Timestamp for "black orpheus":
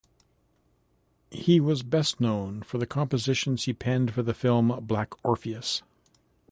4.81-5.83